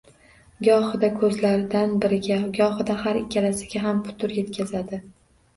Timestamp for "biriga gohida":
2.05-2.97